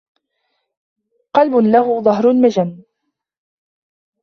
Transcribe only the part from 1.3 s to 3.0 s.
قلب له ظهر المِجَنِّ